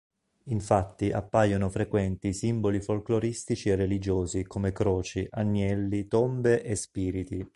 [0.45, 7.47] Infatti appaiono frequenti simboli folcloristici e religiosi come croci, agnelli, tombe e spiriti.